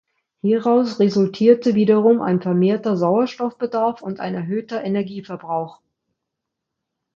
[0.41, 5.79] Hieraus resultierte wiederum ein vermehrter Sauerstoffbedarf und ein erhöhter Energieverbrauch.